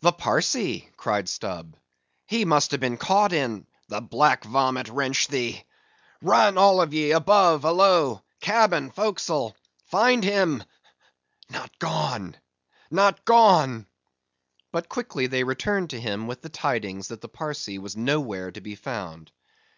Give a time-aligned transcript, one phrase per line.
[0.00, 6.80] "The Parsee!" cried Stubb—"he must have been caught in——" "The black vomit wrench thee!—run all
[6.80, 13.86] of ye above, alow, cabin, forecastle—find him—not gone—not gone!"
[14.72, 18.62] But quickly they returned to him with the tidings that the Parsee was nowhere to
[18.62, 19.32] be found.